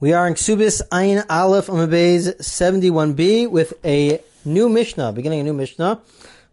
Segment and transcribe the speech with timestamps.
[0.00, 5.52] We are in Ksubis Ayin Aleph Amabez 71b with a new Mishnah, beginning a new
[5.52, 6.00] Mishnah.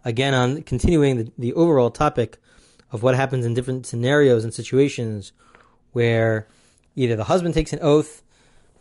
[0.03, 2.39] Again, on continuing the, the overall topic
[2.91, 5.31] of what happens in different scenarios and situations
[5.93, 6.45] where
[6.97, 8.21] either the husband takes an oath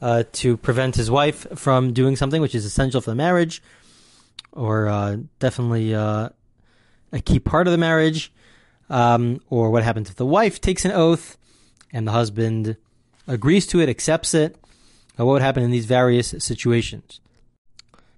[0.03, 3.63] uh, to prevent his wife from doing something which is essential for the marriage,
[4.51, 6.29] or uh, definitely uh,
[7.13, 8.33] a key part of the marriage,
[8.91, 11.39] um, or what happens if the wife takes an oath
[11.93, 12.77] and the husband
[13.27, 14.57] agrees to it, accepts it,
[15.17, 17.21] what would happen in these various situations.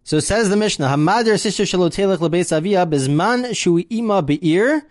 [0.05, 4.87] So says the Mishnah, Hamader sister shalotelech lebeis avia bezman shui ima beir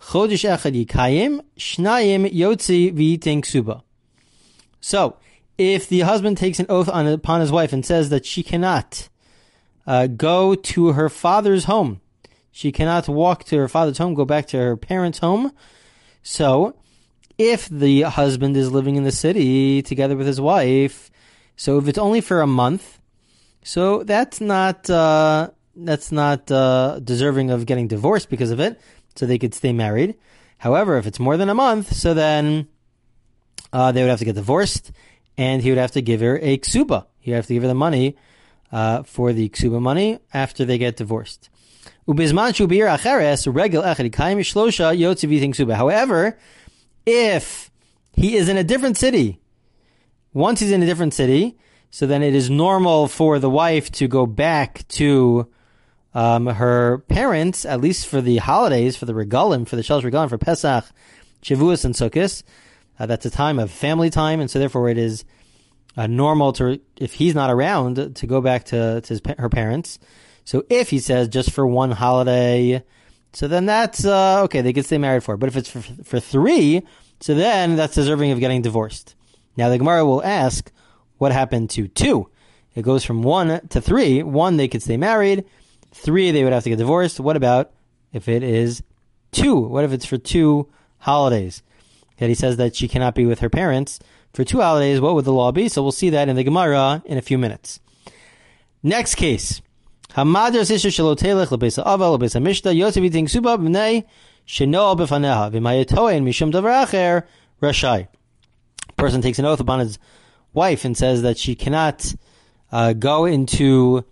[0.00, 3.82] chodesh echad yikayim shnayim yotzi v'yiting suba.
[4.80, 5.16] So,
[5.56, 9.08] if the husband takes an oath on, upon his wife and says that she cannot
[9.86, 12.00] uh, go to her father's home,
[12.52, 15.52] she cannot walk to her father's home, go back to her parents' home.
[16.22, 16.76] So,
[17.38, 21.10] if the husband is living in the city together with his wife,
[21.56, 23.00] so if it's only for a month,
[23.62, 28.80] so that's not uh, that's not uh, deserving of getting divorced because of it.
[29.16, 30.16] So they could stay married.
[30.58, 32.68] However, if it's more than a month, so then
[33.72, 34.92] uh, they would have to get divorced,
[35.36, 37.06] and he would have to give her a ksuba.
[37.20, 38.16] He would have to give her the money
[38.72, 41.48] uh, for the ksuba money after they get divorced.
[45.76, 46.38] However,
[47.06, 47.70] if
[48.12, 49.40] he is in a different city,
[50.32, 51.56] once he's in a different city,
[51.90, 55.48] so then it is normal for the wife to go back to
[56.14, 60.28] um, her parents, at least for the holidays, for the regalim, for the Shalosh regalim,
[60.28, 60.84] for Pesach,
[61.42, 62.42] Shavuos, and Sukkot.
[62.98, 65.24] Uh, that's a time of family time, and so therefore it is
[65.96, 69.98] uh, normal to, if he's not around, to go back to, to his, her parents.
[70.44, 72.84] So if he says just for one holiday,
[73.34, 74.60] so then that's uh, okay.
[74.60, 75.36] They could stay married for.
[75.36, 76.82] But if it's for, for three,
[77.20, 79.14] so then that's deserving of getting divorced.
[79.56, 80.70] Now the Gemara will ask,
[81.18, 82.30] what happened to two?
[82.74, 84.22] It goes from one to three.
[84.22, 85.44] One, they could stay married.
[85.92, 87.20] Three, they would have to get divorced.
[87.20, 87.72] What about
[88.12, 88.82] if it is
[89.30, 89.56] two?
[89.56, 90.68] What if it's for two
[90.98, 91.62] holidays?
[92.18, 94.00] That he says that she cannot be with her parents
[94.32, 95.00] for two holidays.
[95.00, 95.68] What would the law be?
[95.68, 97.80] So we'll see that in the Gemara in a few minutes.
[98.82, 99.60] Next case.
[100.14, 104.04] Hamadr sisha shalotelech lebesa ava lebesa mishta yosef eating suba b'nei
[104.46, 107.24] shenoa b'faneha v'mayatoen mishum davar acher
[107.60, 108.06] rashai.
[108.96, 109.98] Person takes an oath upon his
[110.52, 112.14] wife and says that she cannot
[112.70, 114.04] uh, go into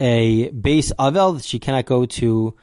[0.00, 1.40] a base avel.
[1.40, 2.56] She cannot go to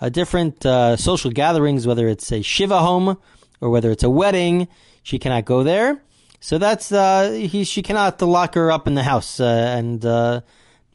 [0.00, 3.18] a different uh, social gatherings, whether it's a shiva home
[3.60, 4.68] or whether it's a wedding.
[5.02, 6.02] She cannot go there.
[6.40, 7.64] So that's uh, he.
[7.64, 10.40] She cannot lock her up in the house uh, and uh,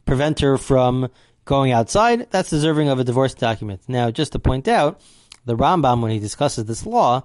[0.06, 1.10] prevent her from
[1.44, 3.82] going outside, that's deserving of a divorce document.
[3.88, 5.00] Now, just to point out,
[5.44, 7.24] the Rambam, when he discusses this law,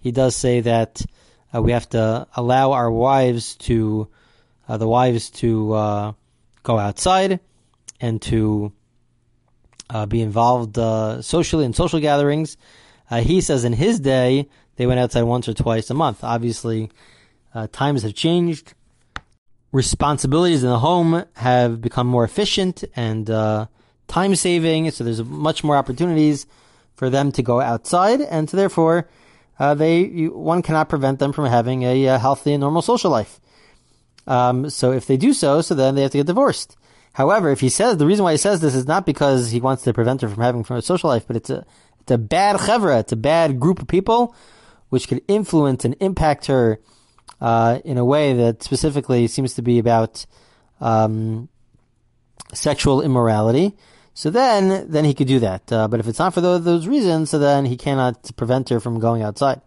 [0.00, 1.02] he does say that
[1.54, 4.08] uh, we have to allow our wives to,
[4.68, 6.12] uh, the wives to uh,
[6.62, 7.38] go outside
[8.00, 8.72] and to
[9.90, 12.56] uh, be involved uh, socially in social gatherings.
[13.10, 16.24] Uh, he says in his day, they went outside once or twice a month.
[16.24, 16.90] Obviously,
[17.72, 18.74] times have changed
[19.72, 23.66] responsibilities in the home have become more efficient and uh,
[24.06, 24.90] time saving.
[24.90, 26.46] So there's much more opportunities
[26.94, 29.08] for them to go outside, and so therefore,
[29.58, 33.10] uh, they you, one cannot prevent them from having a, a healthy and normal social
[33.10, 33.40] life.
[34.26, 36.76] Um, so if they do so, so then they have to get divorced.
[37.14, 39.82] However, if he says the reason why he says this is not because he wants
[39.82, 41.66] to prevent her from having from a social life, but it's a
[42.00, 44.34] it's a bad chevra, it's a bad group of people
[44.90, 46.78] which could influence and impact her
[47.42, 50.24] uh, in a way that specifically seems to be about
[50.80, 51.48] um,
[52.54, 53.76] sexual immorality.
[54.14, 55.72] So then, then he could do that.
[55.72, 58.78] Uh, but if it's not for those, those, reasons, so then he cannot prevent her
[58.78, 59.60] from going outside.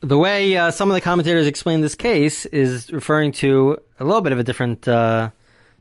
[0.00, 4.22] The way uh, some of the commentators explain this case is referring to a little
[4.22, 5.30] bit of a different uh,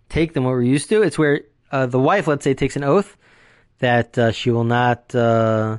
[0.09, 1.01] take than what we're used to.
[1.01, 3.17] It's where uh, the wife, let's say, takes an oath
[3.79, 5.78] that uh, she will not, uh,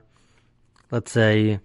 [0.90, 1.60] let's say,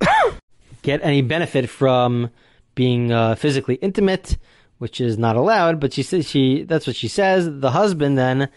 [0.82, 2.30] get any benefit from
[2.74, 4.36] being uh, physically intimate,
[4.78, 5.80] which is not allowed.
[5.80, 7.48] But she says she that's what she says.
[7.60, 8.48] The husband then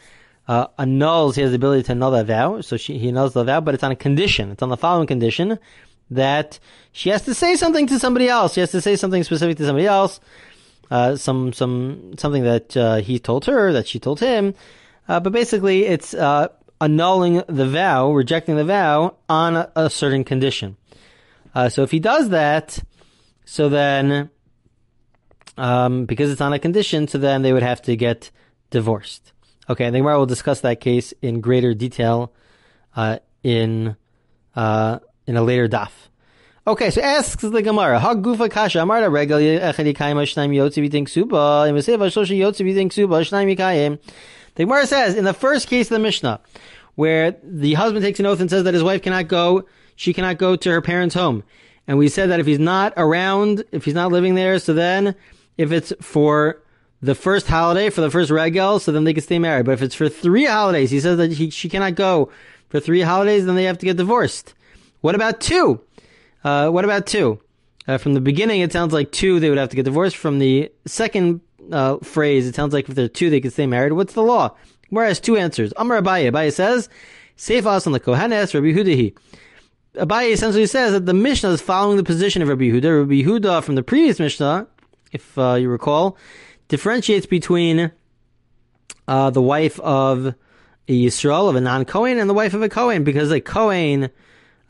[0.47, 1.35] uh, annuls.
[1.35, 3.73] He has the ability to annul that vow, so she, he annuls the vow, but
[3.73, 4.51] it's on a condition.
[4.51, 5.59] It's on the following condition
[6.09, 6.59] that
[6.93, 8.53] she has to say something to somebody else.
[8.53, 10.19] She has to say something specific to somebody else
[10.89, 14.53] uh, some some something that uh, he told her that she told him,
[15.07, 16.47] uh, but basically it's uh,
[16.79, 20.77] annulling the vow, rejecting the vow on a, a certain condition.
[21.53, 22.79] Uh, so if he does that,
[23.45, 24.29] so then
[25.57, 28.31] um, because it's on a condition, so then they would have to get
[28.69, 29.33] divorced.
[29.69, 32.31] Okay, and the Gemara will discuss that case in greater detail
[32.95, 33.95] uh, in
[34.55, 35.91] in a later daf.
[36.67, 41.63] Okay, so asks the Gemara, Hagufa kasha amarta regal echad yikayim shnaim yotzi v'tink suba,
[41.65, 43.97] and v'seva shosha yotzi v'tink suba, shnaim yikayim.
[44.55, 46.41] The Gemara says, in the first case of the Mishnah,
[46.95, 49.63] where the husband takes an oath and says that his wife cannot go,
[49.95, 51.45] she cannot go to her parents' home.
[51.87, 55.15] And we said that if he's not around, if he's not living there, so then
[55.57, 56.61] if it's for
[57.01, 59.65] the first holiday, for the first regel, so then they can stay married.
[59.65, 62.29] But if it's for three holidays, he says that he, she cannot go
[62.67, 64.53] for three holidays, then they have to get divorced.
[64.99, 65.79] What about two?
[66.43, 67.39] Uh, what about two?
[67.87, 70.17] Uh, from the beginning, it sounds like two, they would have to get divorced.
[70.17, 71.41] From the second
[71.71, 73.93] uh, phrase, it sounds like if they're two, they can stay married.
[73.93, 74.55] What's the law?
[74.89, 75.73] Whereas two answers.
[75.77, 76.31] Amar Abaye.
[76.31, 76.89] Abaye says,
[77.37, 79.15] Seifas on the Kohanes, Rabbi Hudahi.
[79.95, 82.99] Abaye essentially says that the Mishnah is following the position of Rabbi Yehuda.
[82.99, 84.67] Rabbi Yehuda from the previous Mishnah,
[85.11, 86.17] if uh, you recall,
[86.67, 87.91] differentiates between
[89.07, 90.35] uh, the wife of
[90.87, 94.09] a Yisrael, of a non-Kohen, and the wife of a Kohen, because a Kohen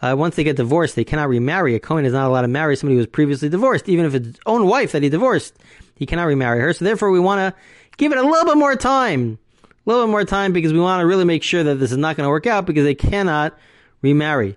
[0.01, 1.75] uh, once they get divorced, they cannot remarry.
[1.75, 4.27] A Kohen is not allowed to marry somebody who was previously divorced, even if it's
[4.27, 5.55] his own wife that he divorced.
[5.95, 6.73] He cannot remarry her.
[6.73, 7.59] So therefore, we want to
[7.97, 11.01] give it a little bit more time, a little bit more time, because we want
[11.01, 13.57] to really make sure that this is not going to work out because they cannot
[14.01, 14.55] remarry.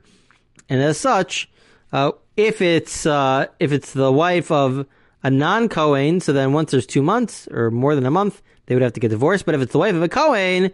[0.68, 1.48] And as such,
[1.92, 4.86] uh, if it's uh, if it's the wife of
[5.22, 8.74] a non Kohen, so then once there's two months or more than a month, they
[8.74, 9.46] would have to get divorced.
[9.46, 10.70] But if it's the wife of a Kohen,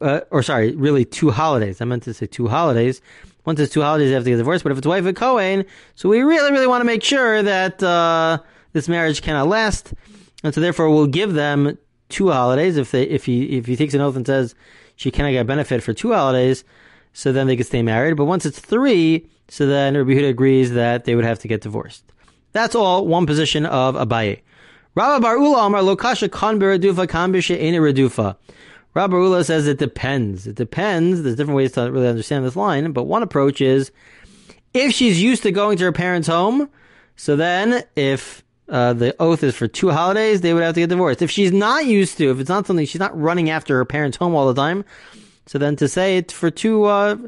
[0.00, 1.80] uh, or sorry, really two holidays.
[1.80, 3.00] I meant to say two holidays.
[3.48, 4.62] Once it's two holidays, they have to get divorced.
[4.62, 5.64] But if it's wife of Kohen,
[5.94, 8.40] so we really, really want to make sure that uh,
[8.74, 9.94] this marriage cannot last,
[10.44, 11.78] and so therefore we'll give them
[12.10, 12.76] two holidays.
[12.76, 14.54] If they, if he, if he takes an oath and says
[14.96, 16.62] she cannot get benefit for two holidays,
[17.14, 18.18] so then they can stay married.
[18.18, 21.62] But once it's three, so then Rabbi Yehuda agrees that they would have to get
[21.62, 22.04] divorced.
[22.52, 24.42] That's all one position of Abaye.
[24.94, 28.36] Rabba Bar Ula Amar Lokasha Kan Beradufa Ena Redufa.
[28.98, 30.48] Rabbi Ula says it depends.
[30.48, 31.22] It depends.
[31.22, 33.92] There's different ways to really understand this line, but one approach is
[34.74, 36.68] if she's used to going to her parents' home,
[37.14, 40.88] so then if uh, the oath is for two holidays, they would have to get
[40.88, 41.22] divorced.
[41.22, 44.16] If she's not used to, if it's not something she's not running after her parents'
[44.16, 44.84] home all the time,
[45.46, 47.18] so then to say it for two, uh,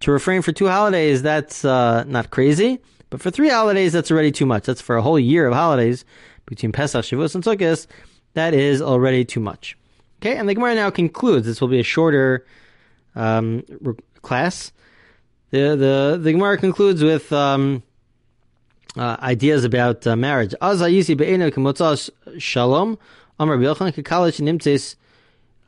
[0.00, 2.80] to refrain for two holidays, that's uh, not crazy.
[3.08, 4.64] But for three holidays, that's already too much.
[4.66, 6.04] That's for a whole year of holidays
[6.44, 7.86] between Pesach, Shavuos, and Sukkot.
[8.34, 9.78] That is already too much.
[10.24, 11.44] Okay, and the Gemara now concludes.
[11.44, 12.46] This will be a shorter
[13.14, 14.72] um, re- class.
[15.50, 17.82] The the the Gemara concludes with um,
[18.96, 20.54] uh, ideas about uh, marriage.
[20.62, 20.88] Shalom.
[23.38, 23.92] Amar b'yochan
[24.40, 24.96] nimtzes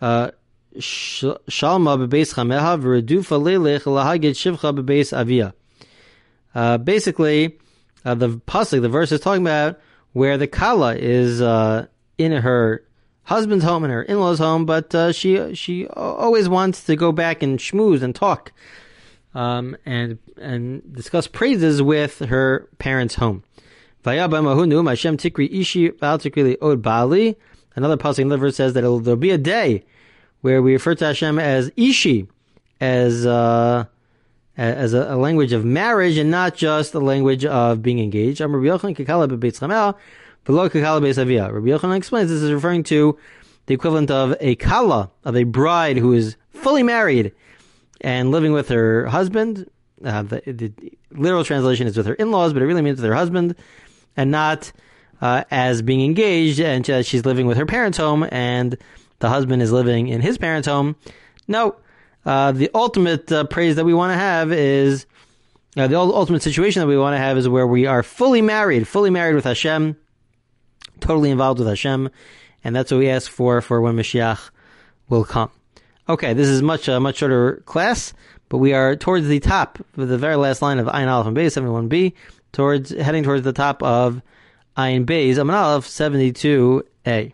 [0.00, 0.30] uh,
[0.78, 3.38] shalma bebeis chameha v'redufa
[3.84, 5.52] lahagid shivcha bebeis avia.
[6.54, 7.58] Uh, basically,
[8.06, 9.78] uh, the pasuk, the verse is talking about
[10.14, 11.86] where the kala is uh,
[12.16, 12.86] in her
[13.26, 17.42] husband's home and her in-laws' home, but uh, she she always wants to go back
[17.42, 18.52] and schmooze and talk,
[19.34, 23.42] um, and and discuss praises with her parents' home.
[27.74, 29.84] Another passing verse says that there'll be a day
[30.40, 32.28] where we refer to Hashem as Ishi,
[32.80, 33.86] as uh,
[34.56, 38.40] as a, a, language of marriage and not just a language of being engaged.
[41.50, 43.18] Rabbi Yochanan explains this is referring to
[43.66, 47.32] the equivalent of a kala, of a bride who is fully married
[48.00, 49.68] and living with her husband.
[50.04, 50.72] Uh, the, the,
[51.10, 53.56] literal translation is with her in-laws, but it really means with her husband,
[54.16, 54.70] and not
[55.20, 58.76] uh, as being engaged and she's living with her parents' home and
[59.18, 60.94] the husband is living in his parents' home.
[61.48, 61.76] No,
[62.24, 65.06] uh, the ultimate uh, praise that we want to have is
[65.76, 68.86] uh, the ultimate situation that we want to have is where we are fully married,
[68.86, 69.96] fully married with Hashem,
[71.00, 72.10] totally involved with Hashem,
[72.64, 74.50] and that's what we ask for for when Mashiach
[75.08, 75.50] will come.
[76.08, 78.12] Okay, this is much a much shorter class,
[78.48, 81.36] but we are towards the top of the very last line of Ayin Aleph and
[81.36, 82.12] Beis 71b,
[82.52, 84.22] towards heading towards the top of
[84.76, 87.32] Ayin Beis Amin Aleph 72a.